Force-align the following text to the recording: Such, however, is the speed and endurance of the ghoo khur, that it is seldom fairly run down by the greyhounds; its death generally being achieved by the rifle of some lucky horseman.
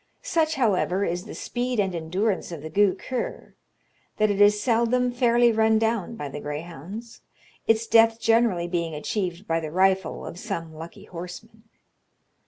Such, 0.23 0.55
however, 0.55 1.05
is 1.05 1.25
the 1.25 1.35
speed 1.35 1.79
and 1.79 1.93
endurance 1.93 2.51
of 2.51 2.63
the 2.63 2.71
ghoo 2.71 2.95
khur, 2.95 3.53
that 4.17 4.31
it 4.31 4.41
is 4.41 4.59
seldom 4.59 5.11
fairly 5.11 5.51
run 5.51 5.77
down 5.77 6.15
by 6.15 6.27
the 6.27 6.39
greyhounds; 6.39 7.21
its 7.67 7.85
death 7.85 8.19
generally 8.19 8.67
being 8.67 8.95
achieved 8.95 9.45
by 9.47 9.59
the 9.59 9.69
rifle 9.69 10.25
of 10.25 10.39
some 10.39 10.73
lucky 10.73 11.03
horseman. 11.05 11.65